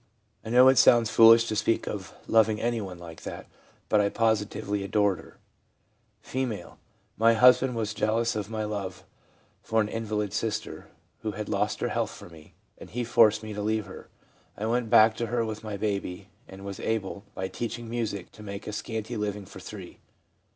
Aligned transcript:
I 0.43 0.49
know 0.49 0.67
it 0.67 0.79
sounds 0.79 1.11
foolish 1.11 1.45
to 1.45 1.55
speak 1.55 1.85
of 1.87 2.11
loving 2.25 2.59
anyone 2.59 2.97
like 2.97 3.21
that, 3.21 3.45
but 3.87 4.01
I 4.01 4.09
positively 4.09 4.81
adored 4.83 5.19
her.' 5.19 5.37
F.' 6.25 6.73
My 7.19 7.33
husband 7.35 7.75
was 7.75 7.93
jealous 7.93 8.35
of 8.35 8.49
my 8.49 8.63
love 8.63 9.03
for 9.61 9.79
an 9.79 9.87
invalid 9.87 10.33
sister, 10.33 10.87
who 11.19 11.33
had 11.33 11.49
lost 11.49 11.81
her 11.81 11.89
health 11.89 12.09
for 12.09 12.29
me, 12.29 12.55
and 12.79 12.89
he 12.89 13.03
forced 13.03 13.43
me 13.43 13.53
to 13.53 13.61
leave 13.61 13.85
her. 13.85 14.09
I 14.57 14.65
went 14.65 14.89
back 14.89 15.15
to 15.17 15.27
her 15.27 15.45
with 15.45 15.63
my 15.63 15.77
baby, 15.77 16.29
and 16.47 16.65
was 16.65 16.79
able, 16.79 17.23
by 17.35 17.47
teaching 17.47 17.87
music, 17.87 18.31
to 18.31 18.41
make 18.41 18.65
a 18.65 18.73
scanty 18.73 19.17
living 19.17 19.45
for 19.45 19.59
three. 19.59 19.99